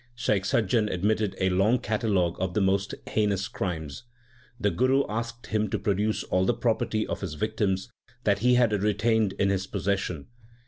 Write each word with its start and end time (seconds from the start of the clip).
Shaikh 0.15 0.45
Sajjan 0.45 0.89
admitted 0.91 1.35
a 1.39 1.51
long 1.51 1.77
catalogue 1.77 2.35
of 2.39 2.55
the 2.55 2.59
most 2.59 2.95
heinous 3.05 3.47
crimes. 3.47 4.05
The 4.59 4.71
Guru 4.71 5.03
asked 5.07 5.45
him 5.45 5.69
to 5.69 5.77
produce 5.77 6.23
all 6.23 6.43
the 6.43 6.55
property 6.55 7.05
of 7.05 7.21
his 7.21 7.35
victims 7.35 7.87
that 8.23 8.39
he 8.39 8.55
had 8.55 8.73
retained 8.73 9.33
in 9.33 9.49
his 9.51 9.67
possession. 9.67 10.25